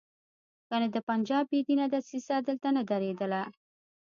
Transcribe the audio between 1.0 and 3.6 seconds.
پنجاب بې دینه دسیسه دلته نه درېدله.